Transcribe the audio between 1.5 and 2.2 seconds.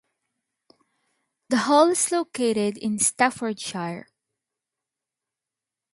Hall is